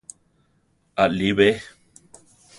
Aʼlí 1.03 1.29
be? 1.37 1.47